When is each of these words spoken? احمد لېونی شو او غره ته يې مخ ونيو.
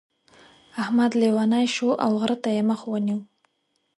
احمد 0.81 1.11
لېونی 1.21 1.65
شو 1.75 1.89
او 2.05 2.11
غره 2.21 2.37
ته 2.43 2.49
يې 2.55 2.61
مخ 2.69 2.81
ونيو. 2.91 3.19